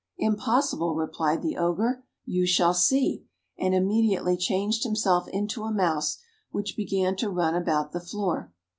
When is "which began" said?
6.49-7.15